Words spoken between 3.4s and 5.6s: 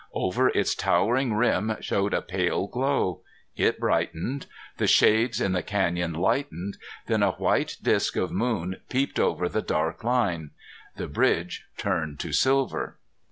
It brightened. The shades in